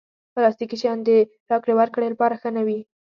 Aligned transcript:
پلاستيکي 0.33 0.75
شیان 0.81 0.99
د 1.03 1.09
راکړې 1.51 1.73
ورکړې 1.75 2.07
لپاره 2.13 2.39
ښه 2.41 2.49
نه 2.57 2.61
وي. 2.67 2.79